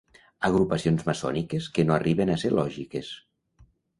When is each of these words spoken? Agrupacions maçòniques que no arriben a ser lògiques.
Agrupacions 0.47 1.03
maçòniques 1.09 1.69
que 1.77 1.85
no 1.89 1.95
arriben 1.97 2.31
a 2.31 2.39
ser 2.45 2.53
lògiques. 2.61 3.13